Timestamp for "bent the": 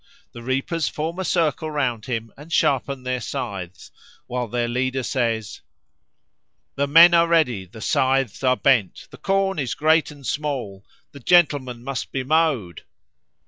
8.57-9.17